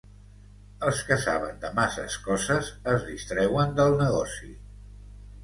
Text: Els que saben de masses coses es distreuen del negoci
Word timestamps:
Els 0.87 1.01
que 1.09 1.17
saben 1.25 1.59
de 1.65 1.71
masses 1.81 2.15
coses 2.29 2.73
es 2.95 3.07
distreuen 3.11 3.77
del 3.83 3.95
negoci 4.03 4.53